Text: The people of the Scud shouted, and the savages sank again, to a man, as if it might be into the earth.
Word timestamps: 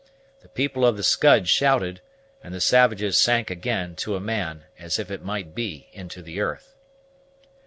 The 0.39 0.49
people 0.49 0.83
of 0.83 0.97
the 0.97 1.03
Scud 1.03 1.47
shouted, 1.47 2.01
and 2.43 2.55
the 2.55 2.59
savages 2.59 3.19
sank 3.19 3.51
again, 3.51 3.95
to 3.97 4.15
a 4.15 4.19
man, 4.19 4.63
as 4.79 4.97
if 4.97 5.11
it 5.11 5.21
might 5.23 5.53
be 5.53 5.89
into 5.93 6.23
the 6.23 6.39
earth. 6.39 6.73